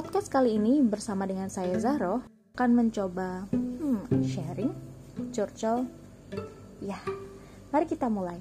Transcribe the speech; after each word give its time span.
Podcast 0.00 0.32
kali 0.32 0.56
ini 0.56 0.80
bersama 0.80 1.28
dengan 1.28 1.52
saya 1.52 1.76
Zahro 1.76 2.24
akan 2.56 2.70
mencoba 2.72 3.44
hmm, 3.52 4.24
sharing, 4.24 4.72
curcol. 5.28 5.84
Ya, 6.80 6.96
mari 7.68 7.84
kita 7.84 8.08
mulai. 8.08 8.40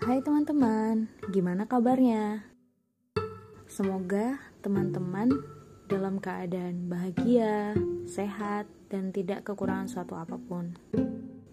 Hai 0.00 0.24
teman-teman, 0.24 1.12
gimana 1.36 1.68
kabarnya? 1.68 2.48
Semoga 3.68 4.40
teman-teman 4.64 5.36
dalam 5.84 6.16
keadaan 6.16 6.88
bahagia, 6.88 7.76
sehat, 8.08 8.64
dan 8.88 9.12
tidak 9.12 9.44
kekurangan 9.52 9.84
suatu 9.84 10.16
apa 10.16 10.40
pun. 10.40 10.72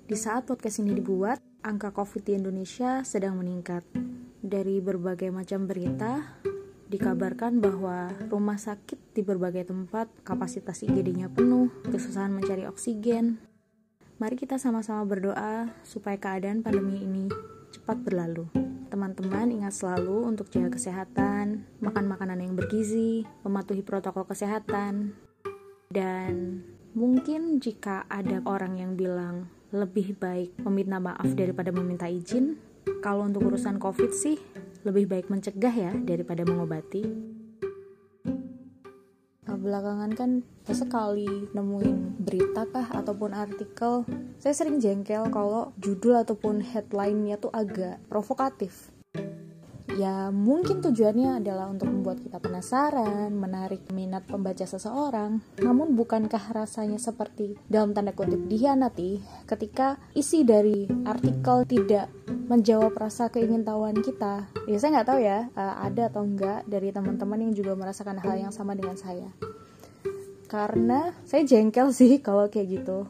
Di 0.08 0.16
saat 0.16 0.48
podcast 0.48 0.80
ini 0.80 0.96
dibuat, 0.96 1.44
angka 1.66 1.90
COVID 1.90 2.22
di 2.22 2.38
Indonesia 2.38 3.02
sedang 3.02 3.42
meningkat. 3.42 3.82
Dari 4.46 4.78
berbagai 4.78 5.34
macam 5.34 5.66
berita, 5.66 6.38
dikabarkan 6.86 7.58
bahwa 7.58 8.14
rumah 8.30 8.62
sakit 8.62 9.18
di 9.18 9.26
berbagai 9.26 9.74
tempat 9.74 10.06
kapasitas 10.22 10.86
IGD-nya 10.86 11.34
penuh, 11.34 11.74
kesusahan 11.90 12.30
mencari 12.30 12.70
oksigen. 12.70 13.42
Mari 14.22 14.38
kita 14.38 14.62
sama-sama 14.62 15.02
berdoa 15.10 15.74
supaya 15.82 16.22
keadaan 16.22 16.62
pandemi 16.62 17.02
ini 17.02 17.26
cepat 17.74 17.98
berlalu. 18.06 18.46
Teman-teman 18.94 19.50
ingat 19.50 19.74
selalu 19.74 20.30
untuk 20.30 20.54
jaga 20.54 20.78
kesehatan, 20.78 21.66
makan 21.82 22.06
makanan 22.06 22.46
yang 22.46 22.54
bergizi, 22.54 23.26
mematuhi 23.42 23.82
protokol 23.82 24.30
kesehatan, 24.30 25.18
dan 25.90 26.62
mungkin 26.94 27.58
jika 27.58 28.06
ada 28.08 28.40
orang 28.46 28.78
yang 28.80 28.94
bilang 28.94 29.50
lebih 29.76 30.16
baik 30.16 30.56
meminta 30.64 30.98
maaf 31.04 31.28
daripada 31.36 31.76
meminta 31.76 32.08
izin. 32.08 32.56
Kalau 33.04 33.28
untuk 33.28 33.52
urusan 33.52 33.76
COVID 33.76 34.12
sih, 34.16 34.40
lebih 34.88 35.12
baik 35.12 35.28
mencegah 35.28 35.74
ya 35.74 35.92
daripada 35.92 36.48
mengobati. 36.48 37.04
Nah, 39.46 39.58
belakangan 39.60 40.12
kan 40.16 40.32
sekali 40.66 41.52
nemuin 41.52 42.24
berita 42.24 42.66
kah 42.72 42.88
ataupun 42.96 43.36
artikel, 43.36 44.08
saya 44.40 44.54
sering 44.56 44.80
jengkel 44.80 45.28
kalau 45.30 45.76
judul 45.78 46.18
ataupun 46.18 46.64
headline-nya 46.64 47.38
tuh 47.38 47.54
agak 47.54 48.02
provokatif 48.10 48.95
ya 49.96 50.30
mungkin 50.30 50.84
tujuannya 50.84 51.40
adalah 51.40 51.72
untuk 51.72 51.88
membuat 51.88 52.20
kita 52.20 52.38
penasaran, 52.44 53.32
menarik 53.32 53.88
minat 53.96 54.28
pembaca 54.28 54.68
seseorang. 54.68 55.40
Namun 55.64 55.96
bukankah 55.96 56.52
rasanya 56.52 57.00
seperti 57.00 57.56
dalam 57.72 57.96
tanda 57.96 58.12
kutip 58.12 58.46
dihianati 58.52 59.24
ketika 59.48 59.96
isi 60.12 60.44
dari 60.44 60.86
artikel 61.08 61.64
tidak 61.64 62.12
menjawab 62.28 62.92
rasa 62.94 63.32
keingintahuan 63.32 63.96
kita? 64.04 64.52
Ya 64.68 64.78
saya 64.78 65.00
nggak 65.00 65.08
tahu 65.08 65.20
ya 65.24 65.48
eh, 65.48 65.76
ada 65.80 66.12
atau 66.12 66.28
enggak 66.28 66.68
dari 66.68 66.92
teman-teman 66.92 67.50
yang 67.50 67.54
juga 67.56 67.74
merasakan 67.80 68.20
hal 68.20 68.36
yang 68.36 68.52
sama 68.52 68.76
dengan 68.76 69.00
saya. 69.00 69.32
Karena 70.52 71.16
saya 71.24 71.48
jengkel 71.48 71.90
sih 71.96 72.20
kalau 72.26 72.52
kayak 72.52 72.84
gitu 72.84 73.08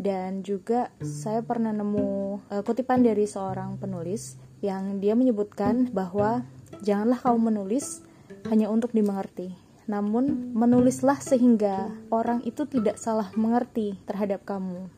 dan 0.00 0.40
juga 0.40 0.88
saya 1.04 1.44
pernah 1.44 1.76
nemu 1.76 2.40
uh, 2.48 2.62
kutipan 2.64 3.04
dari 3.04 3.28
seorang 3.28 3.76
penulis 3.76 4.40
yang 4.60 5.00
dia 5.00 5.16
menyebutkan 5.16 5.88
bahwa 5.92 6.44
janganlah 6.84 7.20
kamu 7.20 7.52
menulis 7.52 8.04
hanya 8.48 8.68
untuk 8.72 8.92
dimengerti, 8.92 9.52
namun 9.88 10.54
menulislah 10.54 11.18
sehingga 11.20 11.90
orang 12.12 12.44
itu 12.46 12.64
tidak 12.68 12.96
salah 12.96 13.28
mengerti 13.36 13.98
terhadap 14.06 14.44
kamu. 14.46 14.88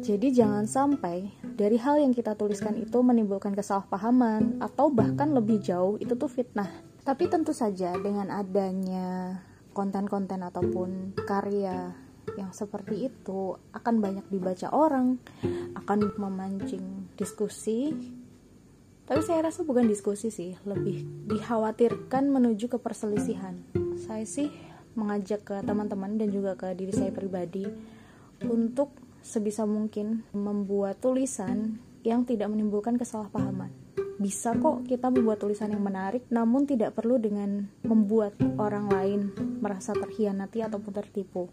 Jadi 0.00 0.32
jangan 0.32 0.68
sampai 0.68 1.32
dari 1.56 1.80
hal 1.80 2.00
yang 2.00 2.12
kita 2.12 2.36
tuliskan 2.36 2.76
itu 2.76 3.00
menimbulkan 3.00 3.56
kesalahpahaman 3.56 4.60
atau 4.60 4.92
bahkan 4.92 5.32
lebih 5.32 5.60
jauh 5.60 5.96
itu 5.96 6.16
tuh 6.16 6.28
fitnah. 6.28 6.68
Tapi 7.00 7.32
tentu 7.32 7.56
saja 7.56 7.96
dengan 7.96 8.28
adanya 8.28 9.40
konten-konten 9.72 10.44
ataupun 10.44 11.16
karya 11.24 11.96
yang 12.36 12.52
seperti 12.52 13.08
itu 13.08 13.56
akan 13.72 14.04
banyak 14.04 14.26
dibaca 14.28 14.68
orang, 14.68 15.16
akan 15.74 15.98
memancing 16.20 17.08
diskusi 17.16 17.96
tapi 19.10 19.26
saya 19.26 19.42
rasa 19.50 19.66
bukan 19.66 19.90
diskusi 19.90 20.30
sih, 20.30 20.54
lebih 20.62 21.02
dikhawatirkan 21.26 22.30
menuju 22.30 22.70
ke 22.70 22.78
perselisihan. 22.78 23.58
Saya 23.98 24.22
sih 24.22 24.54
mengajak 24.94 25.42
ke 25.42 25.56
teman-teman 25.66 26.14
dan 26.14 26.30
juga 26.30 26.54
ke 26.54 26.70
diri 26.78 26.94
saya 26.94 27.10
pribadi 27.10 27.66
untuk 28.46 28.94
sebisa 29.18 29.66
mungkin 29.66 30.22
membuat 30.30 31.02
tulisan 31.02 31.82
yang 32.06 32.22
tidak 32.22 32.54
menimbulkan 32.54 32.94
kesalahpahaman. 33.02 33.74
Bisa 34.22 34.54
kok 34.54 34.86
kita 34.86 35.10
membuat 35.10 35.42
tulisan 35.42 35.74
yang 35.74 35.82
menarik, 35.82 36.22
namun 36.30 36.70
tidak 36.70 36.94
perlu 36.94 37.18
dengan 37.18 37.66
membuat 37.82 38.38
orang 38.62 38.86
lain 38.94 39.34
merasa 39.58 39.90
terhianati 39.90 40.62
ataupun 40.62 40.92
tertipu. 40.94 41.50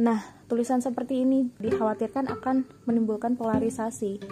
Nah, 0.00 0.24
tulisan 0.48 0.80
seperti 0.80 1.20
ini 1.20 1.52
dikhawatirkan 1.60 2.32
akan 2.32 2.64
menimbulkan 2.88 3.36
polarisasi 3.36 4.24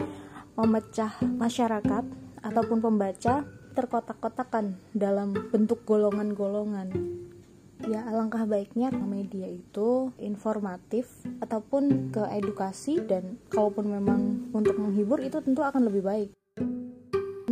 memecah 0.55 1.19
masyarakat 1.23 2.05
ataupun 2.43 2.79
pembaca 2.79 3.43
terkotak-kotakan 3.75 4.79
dalam 4.95 5.35
bentuk 5.51 5.83
golongan-golongan. 5.83 6.95
Ya, 7.85 8.07
alangkah 8.09 8.49
baiknya 8.49 8.89
media 8.95 9.45
itu 9.51 10.15
informatif 10.17 11.11
ataupun 11.43 12.15
ke 12.15 12.23
edukasi 12.33 13.03
dan 13.05 13.37
kalaupun 13.53 13.93
memang 13.93 14.49
untuk 14.57 14.79
menghibur 14.81 15.21
itu 15.21 15.43
tentu 15.45 15.61
akan 15.61 15.91
lebih 15.91 16.01
baik. 16.07 16.31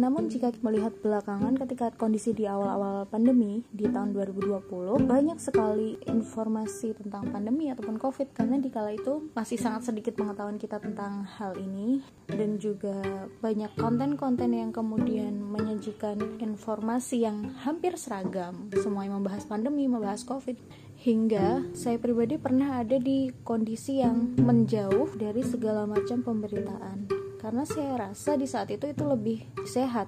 Namun 0.03 0.27
jika 0.27 0.51
melihat 0.67 0.99
belakangan 0.99 1.55
ketika 1.63 1.95
kondisi 1.95 2.35
di 2.35 2.51
awal-awal 2.51 3.07
pandemi 3.07 3.63
di 3.71 3.87
tahun 3.87 4.11
2020 4.11 5.07
banyak 5.07 5.39
sekali 5.39 5.95
informasi 6.11 6.99
tentang 6.99 7.31
pandemi 7.31 7.71
ataupun 7.71 8.03
covid 8.03 8.35
karena 8.35 8.59
di 8.59 8.67
kala 8.67 8.99
itu 8.99 9.31
masih 9.39 9.63
sangat 9.63 9.95
sedikit 9.95 10.19
pengetahuan 10.19 10.59
kita 10.59 10.83
tentang 10.83 11.23
hal 11.39 11.55
ini 11.55 12.03
dan 12.27 12.59
juga 12.59 12.99
banyak 13.39 13.79
konten-konten 13.79 14.51
yang 14.51 14.75
kemudian 14.75 15.39
menyajikan 15.39 16.19
informasi 16.43 17.23
yang 17.23 17.55
hampir 17.63 17.95
seragam. 17.95 18.75
Semuanya 18.75 19.23
membahas 19.23 19.47
pandemi, 19.47 19.87
membahas 19.87 20.27
covid. 20.27 20.59
Hingga 21.03 21.75
saya 21.79 21.99
pribadi 21.99 22.39
pernah 22.43 22.83
ada 22.83 22.99
di 22.99 23.31
kondisi 23.47 24.03
yang 24.03 24.35
menjauh 24.39 25.15
dari 25.15 25.43
segala 25.47 25.87
macam 25.87 26.23
pemberitaan 26.23 27.22
karena 27.43 27.67
saya 27.67 27.99
rasa 27.99 28.39
di 28.39 28.47
saat 28.47 28.71
itu 28.71 28.87
itu 28.87 29.03
lebih 29.03 29.43
sehat. 29.67 30.07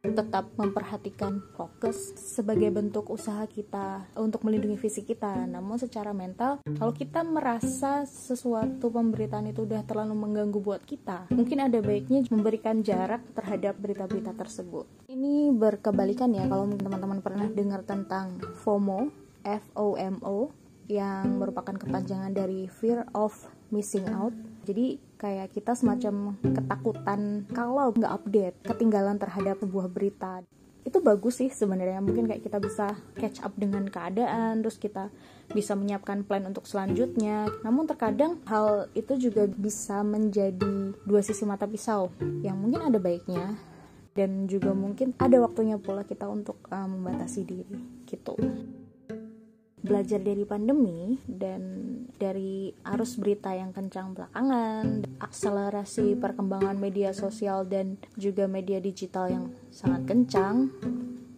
Tetap 0.00 0.56
memperhatikan 0.56 1.44
fokus 1.52 2.16
sebagai 2.16 2.72
bentuk 2.72 3.12
usaha 3.12 3.44
kita 3.44 4.08
untuk 4.16 4.40
melindungi 4.42 4.80
fisik 4.80 5.12
kita. 5.12 5.44
Namun 5.44 5.76
secara 5.76 6.16
mental 6.16 6.64
kalau 6.80 6.96
kita 6.96 7.20
merasa 7.22 8.08
sesuatu 8.08 8.88
pemberitaan 8.88 9.52
itu 9.52 9.68
udah 9.68 9.84
terlalu 9.84 10.16
mengganggu 10.16 10.58
buat 10.64 10.82
kita 10.82 11.28
mungkin 11.28 11.60
ada 11.60 11.78
baiknya 11.84 12.24
memberikan 12.32 12.80
jarak 12.80 13.20
terhadap 13.36 13.76
berita-berita 13.76 14.32
tersebut. 14.32 14.88
Ini 15.12 15.52
berkebalikan 15.52 16.32
ya 16.32 16.48
kalau 16.48 16.72
teman-teman 16.72 17.20
pernah 17.20 17.46
dengar 17.52 17.84
tentang 17.84 18.40
FOMO 18.64 19.12
FOMO 19.44 20.50
yang 20.88 21.36
merupakan 21.36 21.76
kepanjangan 21.76 22.32
dari 22.32 22.64
fear 22.66 23.04
of 23.12 23.36
missing 23.68 24.08
out. 24.08 24.32
Jadi 24.64 25.07
kayak 25.18 25.50
kita 25.50 25.74
semacam 25.74 26.38
ketakutan 26.40 27.44
kalau 27.50 27.90
nggak 27.90 28.14
update 28.14 28.56
ketinggalan 28.62 29.18
terhadap 29.18 29.58
sebuah 29.58 29.90
berita. 29.90 30.46
Itu 30.86 31.02
bagus 31.04 31.42
sih 31.42 31.50
sebenarnya. 31.50 32.00
Mungkin 32.00 32.30
kayak 32.30 32.46
kita 32.46 32.62
bisa 32.62 32.96
catch 33.18 33.42
up 33.44 33.52
dengan 33.58 33.84
keadaan 33.90 34.62
terus 34.62 34.78
kita 34.78 35.10
bisa 35.52 35.74
menyiapkan 35.74 36.24
plan 36.24 36.46
untuk 36.46 36.64
selanjutnya. 36.64 37.50
Namun 37.66 37.84
terkadang 37.90 38.40
hal 38.46 38.88
itu 38.94 39.28
juga 39.28 39.44
bisa 39.50 40.00
menjadi 40.06 40.94
dua 41.04 41.20
sisi 41.20 41.44
mata 41.44 41.66
pisau. 41.68 42.14
Yang 42.40 42.56
mungkin 42.56 42.80
ada 42.88 42.96
baiknya 43.02 43.58
dan 44.14 44.46
juga 44.46 44.72
mungkin 44.72 45.12
ada 45.18 45.36
waktunya 45.42 45.76
pula 45.76 46.06
kita 46.06 46.30
untuk 46.30 46.62
uh, 46.70 46.86
membatasi 46.88 47.42
diri. 47.42 47.78
Gitu. 48.06 48.38
Belajar 49.82 50.22
dari 50.22 50.46
pandemi 50.46 51.18
dan 51.26 51.62
dari 52.18 52.74
arus 52.82 53.14
berita 53.16 53.54
yang 53.54 53.70
kencang 53.70 54.12
belakangan, 54.12 55.06
akselerasi 55.22 56.18
perkembangan 56.18 56.74
media 56.74 57.14
sosial 57.14 57.62
dan 57.64 57.96
juga 58.18 58.50
media 58.50 58.82
digital 58.82 59.30
yang 59.30 59.46
sangat 59.70 60.04
kencang, 60.10 60.74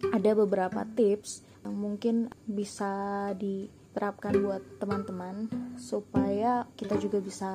ada 0.09 0.31
beberapa 0.33 0.81
tips 0.97 1.45
yang 1.61 1.77
mungkin 1.77 2.33
bisa 2.49 3.29
di 3.37 3.69
terapkan 4.01 4.33
buat 4.41 4.65
teman-teman 4.81 5.45
supaya 5.77 6.65
kita 6.73 6.97
juga 6.97 7.21
bisa 7.21 7.53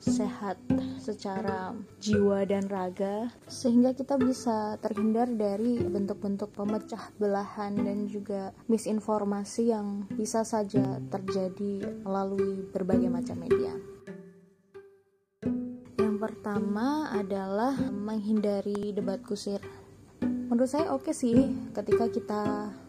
sehat 0.00 0.56
secara 0.96 1.76
jiwa 2.00 2.48
dan 2.48 2.64
raga 2.72 3.28
sehingga 3.44 3.92
kita 3.92 4.16
bisa 4.16 4.80
terhindar 4.80 5.28
dari 5.28 5.84
bentuk-bentuk 5.84 6.48
pemecah 6.56 7.12
belahan 7.20 7.76
dan 7.76 8.08
juga 8.08 8.56
misinformasi 8.72 9.68
yang 9.68 10.08
bisa 10.16 10.48
saja 10.48 10.96
terjadi 11.12 12.00
melalui 12.08 12.64
berbagai 12.72 13.12
macam 13.12 13.36
media. 13.36 13.76
Pertama 16.22 17.10
adalah 17.12 17.74
menghindari 17.90 18.94
debat 18.94 19.20
kusir. 19.20 19.60
Menurut 20.22 20.70
saya 20.70 20.94
oke 20.94 21.10
okay 21.10 21.14
sih 21.18 21.36
ketika 21.74 22.06
kita 22.08 22.42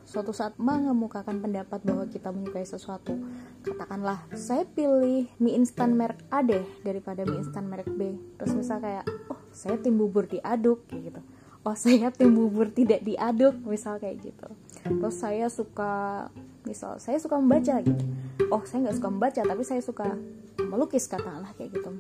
suatu 0.03 0.35
saat 0.35 0.59
mengemukakan 0.59 1.39
pendapat 1.39 1.79
bahwa 1.81 2.05
kita 2.11 2.29
menyukai 2.29 2.67
sesuatu 2.67 3.15
katakanlah 3.63 4.27
saya 4.35 4.67
pilih 4.67 5.31
mie 5.39 5.55
instan 5.55 5.95
merek 5.95 6.19
A 6.27 6.43
deh 6.43 6.63
daripada 6.83 7.23
mie 7.23 7.39
instan 7.39 7.71
merek 7.71 7.87
B. 7.87 8.19
Terus 8.39 8.53
misal 8.53 8.83
kayak 8.83 9.07
oh 9.31 9.39
saya 9.55 9.79
tim 9.79 9.95
bubur 9.95 10.27
diaduk 10.27 10.83
kayak 10.91 11.13
gitu. 11.13 11.21
Oh 11.63 11.75
saya 11.79 12.11
tim 12.11 12.35
bubur 12.35 12.67
tidak 12.75 13.01
diaduk 13.07 13.55
misal 13.63 13.95
kayak 13.97 14.19
gitu. 14.19 14.47
Terus 14.83 15.15
saya 15.15 15.47
suka 15.47 16.27
misal 16.67 16.99
saya 16.99 17.17
suka 17.23 17.39
membaca 17.39 17.79
gitu. 17.79 18.03
Oh 18.51 18.61
saya 18.67 18.87
nggak 18.87 18.97
suka 18.99 19.09
membaca 19.09 19.41
tapi 19.41 19.63
saya 19.63 19.79
suka 19.79 20.19
melukis 20.59 21.07
katakanlah 21.07 21.55
kayak 21.55 21.79
gitu. 21.79 21.91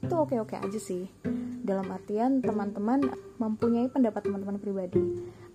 Itu 0.00 0.14
oke-oke 0.16 0.56
aja 0.56 0.80
sih. 0.80 1.12
Dalam 1.60 1.92
artian 1.92 2.40
teman-teman 2.40 3.12
mempunyai 3.36 3.92
pendapat 3.92 4.24
teman-teman 4.24 4.56
pribadi 4.56 5.04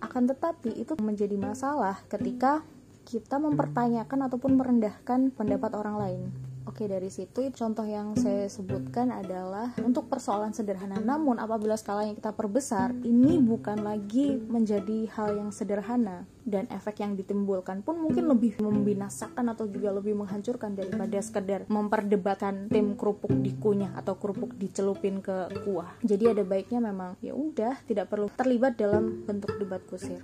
akan 0.06 0.30
tetapi 0.30 0.70
itu 0.78 0.94
menjadi 1.02 1.34
masalah 1.34 1.98
ketika 2.06 2.62
kita 3.06 3.38
mempertanyakan 3.38 4.30
ataupun 4.30 4.58
merendahkan 4.58 5.34
pendapat 5.34 5.74
orang 5.74 5.96
lain 5.98 6.22
Oke 6.66 6.90
dari 6.90 7.06
situ 7.14 7.46
contoh 7.54 7.86
yang 7.86 8.18
saya 8.18 8.50
sebutkan 8.50 9.14
adalah 9.14 9.70
untuk 9.86 10.10
persoalan 10.10 10.50
sederhana 10.50 10.98
namun 10.98 11.38
apabila 11.38 11.78
skalanya 11.78 12.18
kita 12.18 12.34
perbesar 12.34 12.90
ini 13.06 13.38
bukan 13.38 13.86
lagi 13.86 14.34
menjadi 14.34 15.06
hal 15.14 15.38
yang 15.38 15.50
sederhana 15.54 16.26
dan 16.42 16.66
efek 16.74 17.06
yang 17.06 17.14
ditimbulkan 17.14 17.86
pun 17.86 18.02
mungkin 18.02 18.26
lebih 18.26 18.58
membinasakan 18.58 19.46
atau 19.54 19.70
juga 19.70 19.94
lebih 19.94 20.18
menghancurkan 20.18 20.74
daripada 20.74 21.18
sekedar 21.22 21.70
memperdebatkan 21.70 22.66
tim 22.66 22.98
kerupuk 22.98 23.30
dikunyah 23.30 23.94
atau 23.94 24.18
kerupuk 24.18 24.54
dicelupin 24.58 25.22
ke 25.22 25.50
kuah. 25.62 25.94
Jadi 26.02 26.34
ada 26.34 26.42
baiknya 26.42 26.82
memang 26.82 27.14
ya 27.22 27.34
udah 27.34 27.78
tidak 27.86 28.10
perlu 28.10 28.26
terlibat 28.34 28.74
dalam 28.74 29.22
bentuk 29.22 29.54
debat 29.58 29.82
kusir 29.86 30.22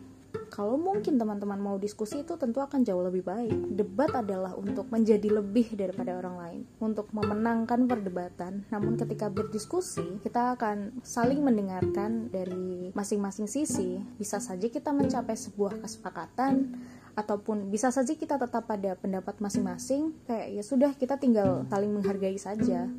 kalau 0.53 0.77
mungkin 0.77 1.17
teman-teman 1.17 1.57
mau 1.57 1.81
diskusi 1.81 2.21
itu 2.21 2.37
tentu 2.37 2.61
akan 2.61 2.85
jauh 2.85 3.01
lebih 3.01 3.25
baik. 3.25 3.73
Debat 3.73 4.13
adalah 4.13 4.53
untuk 4.53 4.85
menjadi 4.93 5.41
lebih 5.41 5.73
daripada 5.73 6.13
orang 6.21 6.37
lain, 6.37 6.61
untuk 6.77 7.09
memenangkan 7.09 7.89
perdebatan. 7.89 8.69
Namun 8.69 9.01
ketika 9.01 9.33
berdiskusi, 9.33 10.21
kita 10.21 10.53
akan 10.61 11.01
saling 11.01 11.41
mendengarkan 11.41 12.29
dari 12.29 12.93
masing-masing 12.93 13.49
sisi. 13.49 14.05
Bisa 14.21 14.45
saja 14.45 14.69
kita 14.69 14.93
mencapai 14.93 15.33
sebuah 15.33 15.81
kesepakatan 15.81 16.77
ataupun 17.17 17.73
bisa 17.73 17.89
saja 17.89 18.13
kita 18.13 18.37
tetap 18.37 18.69
pada 18.69 18.93
pendapat 19.01 19.41
masing-masing. 19.41 20.13
Kayak 20.29 20.49
ya 20.53 20.63
sudah 20.69 20.93
kita 21.01 21.17
tinggal 21.17 21.65
saling 21.73 21.97
menghargai 21.97 22.37
saja. 22.37 22.93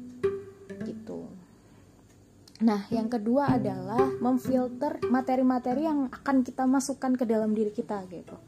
Gitu. 0.82 1.43
Nah, 2.64 2.88
yang 2.88 3.12
kedua 3.12 3.60
adalah 3.60 4.08
memfilter 4.24 5.04
materi-materi 5.12 5.84
yang 5.84 6.08
akan 6.08 6.48
kita 6.48 6.64
masukkan 6.64 7.12
ke 7.12 7.28
dalam 7.28 7.52
diri 7.52 7.76
kita 7.76 8.08
gitu. 8.08 8.40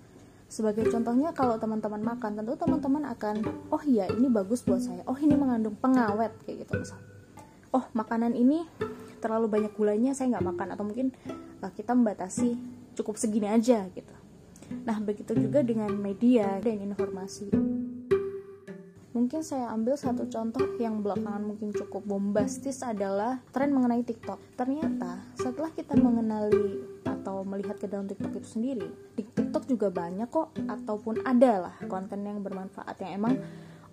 Sebagai 0.47 0.87
contohnya 0.87 1.35
kalau 1.35 1.59
teman-teman 1.59 1.99
makan, 1.99 2.39
tentu 2.39 2.55
teman-teman 2.55 3.11
akan, 3.11 3.43
oh 3.75 3.83
iya 3.83 4.07
ini 4.07 4.31
bagus 4.31 4.63
buat 4.63 4.79
saya. 4.79 5.03
Oh 5.03 5.19
ini 5.19 5.35
mengandung 5.35 5.75
pengawet 5.75 6.31
kayak 6.47 6.63
gitu 6.63 6.79
misal. 6.79 6.99
Oh 7.75 7.83
makanan 7.91 8.39
ini 8.39 8.63
terlalu 9.19 9.51
banyak 9.51 9.75
gulanya 9.75 10.15
saya 10.15 10.31
nggak 10.31 10.47
makan 10.47 10.67
atau 10.71 10.83
mungkin 10.87 11.11
uh, 11.59 11.71
kita 11.75 11.91
membatasi 11.91 12.55
cukup 12.95 13.19
segini 13.19 13.51
aja 13.51 13.83
gitu. 13.91 14.15
Nah 14.87 14.95
begitu 15.03 15.35
juga 15.35 15.59
dengan 15.59 15.91
media 15.91 16.55
dan 16.63 16.79
informasi 16.79 17.51
mungkin 19.15 19.47
saya 19.47 19.71
ambil 19.71 19.95
satu 19.95 20.27
contoh 20.27 20.75
yang 20.75 20.99
belakangan 20.99 21.47
mungkin 21.47 21.71
cukup 21.71 22.03
bombastis 22.03 22.83
adalah 22.83 23.39
tren 23.55 23.71
mengenai 23.71 24.03
TikTok. 24.03 24.59
Ternyata 24.59 25.23
setelah 25.39 25.71
kita 25.71 25.95
mengenali 25.95 26.83
atau 27.07 27.47
melihat 27.47 27.79
ke 27.79 27.87
dalam 27.87 28.11
TikTok 28.11 28.43
itu 28.43 28.59
sendiri, 28.59 28.91
di 29.15 29.23
TikTok 29.23 29.71
juga 29.71 29.87
banyak 29.87 30.27
kok 30.27 30.51
ataupun 30.67 31.23
ada 31.23 31.71
lah 31.71 31.75
konten 31.87 32.27
yang 32.27 32.43
bermanfaat 32.43 32.99
yang 33.07 33.23
emang 33.23 33.39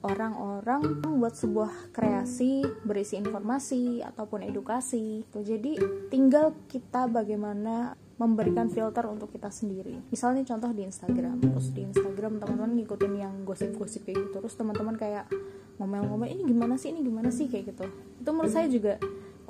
orang-orang 0.02 0.98
membuat 0.98 1.38
sebuah 1.38 1.94
kreasi 1.94 2.66
berisi 2.82 3.14
informasi 3.14 4.02
ataupun 4.02 4.42
edukasi. 4.42 5.22
Jadi 5.30 5.78
tinggal 6.10 6.50
kita 6.66 7.06
bagaimana 7.06 7.94
memberikan 8.22 8.70
filter 8.70 9.02
untuk 9.10 9.34
kita 9.34 9.50
sendiri 9.50 9.98
misalnya 10.14 10.46
contoh 10.46 10.70
di 10.70 10.86
Instagram 10.86 11.42
terus 11.42 11.74
di 11.74 11.82
Instagram 11.82 12.01
teman-teman 12.38 12.72
ngikutin 12.78 13.12
yang 13.18 13.34
gosip-gosip 13.44 14.06
kayak 14.06 14.30
gitu. 14.30 14.38
Terus 14.40 14.54
teman-teman 14.56 14.94
kayak 14.96 15.28
ngomel-ngomel 15.76 16.28
ini 16.30 16.42
gimana 16.46 16.78
sih? 16.78 16.94
Ini 16.94 17.00
gimana 17.02 17.28
sih? 17.34 17.50
kayak 17.50 17.74
gitu. 17.74 17.84
Itu 18.22 18.30
menurut 18.32 18.52
saya 18.52 18.70
juga 18.70 18.96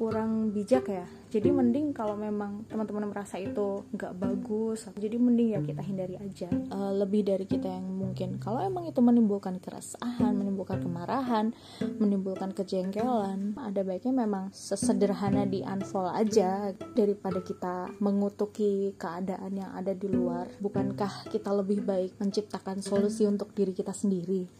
kurang 0.02 0.50
bijak 0.50 0.90
ya. 0.90 1.06
Jadi 1.30 1.54
mending 1.54 1.94
kalau 1.94 2.18
memang 2.18 2.66
teman-teman 2.66 3.06
merasa 3.06 3.38
itu 3.38 3.86
nggak 3.94 4.18
bagus 4.18 4.90
jadi 4.98 5.14
mending 5.14 5.54
ya 5.54 5.60
kita 5.62 5.78
hindari 5.78 6.18
aja. 6.18 6.50
Uh, 6.74 6.90
lebih 6.90 7.22
dari 7.22 7.46
kita 7.46 7.70
yang 7.70 7.86
mungkin. 7.86 8.42
Kalau 8.42 8.58
emang 8.58 8.90
itu 8.90 8.98
menimbulkan 8.98 9.62
keresahan 9.62 10.34
menimbulkan 10.34 10.82
kemarahan 10.82 11.54
menimbulkan 12.02 12.50
kejengkelan 12.50 13.54
ada 13.54 13.80
baiknya 13.86 14.26
memang 14.26 14.50
sesederhana 14.50 15.46
di 15.46 15.62
unfollow 15.62 16.10
aja 16.10 16.74
daripada 16.98 17.38
kita 17.38 17.94
mengutuki 18.02 18.98
keadaan 18.98 19.54
yang 19.54 19.70
ada 19.70 19.94
di 19.94 20.10
luar. 20.10 20.50
Bukankah 20.58 21.30
kita 21.30 21.54
lebih 21.54 21.86
baik 21.86 22.18
menciptakan 22.18 22.82
solusi 22.82 23.22
untuk 23.22 23.54
diri 23.54 23.70
kita 23.70 23.94
sendiri? 23.94 24.50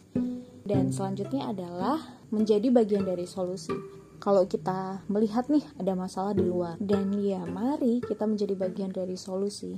Dan 0.63 0.95
selanjutnya 0.95 1.51
adalah 1.51 1.99
menjadi 2.31 2.71
bagian 2.71 3.03
dari 3.03 3.27
solusi 3.27 4.02
kalau 4.23 4.47
kita 4.47 5.03
melihat 5.11 5.51
nih 5.51 5.67
ada 5.75 5.99
masalah 5.99 6.31
di 6.31 6.47
luar. 6.47 6.79
Dan 6.79 7.11
ya 7.19 7.43
mari 7.43 7.99
kita 7.99 8.23
menjadi 8.23 8.55
bagian 8.55 8.95
dari 8.95 9.19
solusi. 9.19 9.75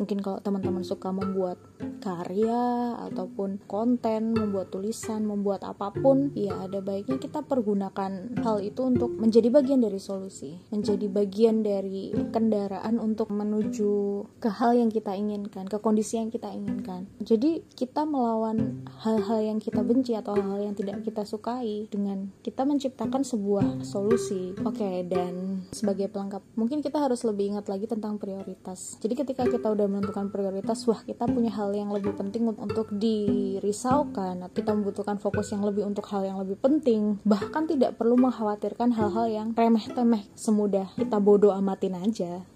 Mungkin 0.00 0.24
kalau 0.24 0.40
teman-teman 0.40 0.80
suka 0.80 1.12
membuat 1.12 1.60
karya 1.98 2.94
ataupun 3.10 3.62
konten, 3.66 4.34
membuat 4.34 4.70
tulisan, 4.70 5.26
membuat 5.26 5.66
apa 5.66 5.90
pun, 5.92 6.30
ya 6.32 6.54
ada 6.66 6.78
baiknya 6.82 7.18
kita 7.18 7.44
pergunakan 7.44 8.38
hal 8.42 8.58
itu 8.62 8.86
untuk 8.86 9.14
menjadi 9.18 9.50
bagian 9.50 9.82
dari 9.82 9.98
solusi, 9.98 10.58
menjadi 10.70 11.06
bagian 11.10 11.62
dari 11.62 12.14
kendaraan 12.30 13.02
untuk 13.02 13.30
menuju 13.34 14.24
ke 14.38 14.48
hal 14.50 14.78
yang 14.78 14.90
kita 14.90 15.14
inginkan, 15.14 15.66
ke 15.66 15.78
kondisi 15.82 16.18
yang 16.18 16.30
kita 16.30 16.50
inginkan. 16.50 17.10
Jadi 17.22 17.66
kita 17.74 18.06
melawan 18.06 18.86
hal-hal 19.02 19.42
yang 19.42 19.58
kita 19.58 19.82
benci 19.82 20.14
atau 20.14 20.38
hal-hal 20.38 20.70
yang 20.70 20.76
tidak 20.78 21.02
kita 21.02 21.26
sukai 21.26 21.90
dengan 21.90 22.30
kita 22.42 22.62
menciptakan 22.62 23.22
sebuah 23.22 23.82
solusi. 23.84 24.54
Oke, 24.62 24.82
okay, 24.82 24.96
dan 25.06 25.66
sebagai 25.74 26.10
pelengkap, 26.10 26.42
mungkin 26.54 26.80
kita 26.80 26.98
harus 27.02 27.22
lebih 27.26 27.54
ingat 27.54 27.66
lagi 27.68 27.86
tentang 27.90 28.16
prioritas. 28.16 28.96
Jadi 29.02 29.14
ketika 29.18 29.44
kita 29.46 29.68
udah 29.70 29.86
menentukan 29.86 30.30
prioritas 30.30 30.84
wah 30.86 31.00
kita 31.02 31.26
punya 31.28 31.50
hal 31.68 31.76
yang 31.76 31.92
lebih 31.92 32.16
penting 32.16 32.48
untuk 32.48 32.88
dirisaukan. 32.96 34.48
Kita 34.56 34.72
membutuhkan 34.72 35.20
fokus 35.20 35.52
yang 35.52 35.60
lebih 35.68 35.84
untuk 35.84 36.08
hal 36.08 36.24
yang 36.24 36.40
lebih 36.40 36.56
penting. 36.56 37.20
Bahkan 37.28 37.68
tidak 37.68 38.00
perlu 38.00 38.16
mengkhawatirkan 38.16 38.96
hal-hal 38.96 39.28
yang 39.28 39.48
remeh-temeh 39.52 40.24
semudah 40.32 40.88
kita 40.96 41.20
bodoh 41.20 41.52
amatin 41.52 42.00
aja. 42.00 42.48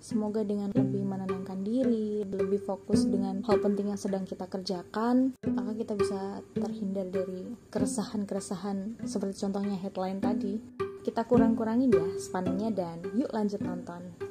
Semoga 0.00 0.40
dengan 0.48 0.72
lebih 0.72 1.04
menenangkan 1.04 1.60
diri, 1.60 2.24
lebih 2.24 2.64
fokus 2.64 3.04
dengan 3.04 3.44
hal 3.44 3.60
penting 3.60 3.92
yang 3.92 4.00
sedang 4.00 4.24
kita 4.24 4.48
kerjakan, 4.48 5.36
maka 5.44 5.76
kita 5.76 5.92
bisa 5.92 6.40
terhindar 6.56 7.12
dari 7.12 7.52
keresahan-keresahan 7.68 9.04
seperti 9.04 9.44
contohnya 9.44 9.76
headline 9.76 10.24
tadi. 10.24 10.56
Kita 11.04 11.28
kurang-kurangin 11.28 11.92
ya 11.92 12.08
spanningnya 12.16 12.70
dan 12.72 13.04
yuk 13.12 13.28
lanjut 13.34 13.60
nonton 13.60 14.27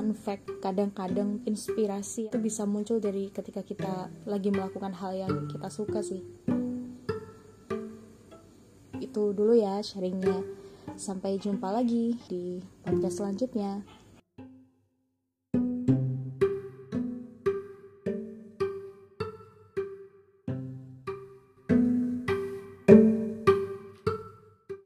fun 0.00 0.16
fact 0.16 0.48
kadang-kadang 0.64 1.44
inspirasi 1.44 2.32
itu 2.32 2.40
bisa 2.40 2.64
muncul 2.64 2.96
dari 3.04 3.28
ketika 3.28 3.60
kita 3.60 4.08
lagi 4.24 4.48
melakukan 4.48 4.96
hal 4.96 5.12
yang 5.12 5.44
kita 5.44 5.68
suka 5.68 6.00
sih. 6.00 6.24
Itu 8.96 9.36
dulu 9.36 9.60
ya 9.60 9.84
sharingnya. 9.84 10.40
Sampai 10.96 11.36
jumpa 11.36 11.68
lagi 11.68 12.16
di 12.32 12.64
podcast 12.80 13.20
selanjutnya 13.20 13.84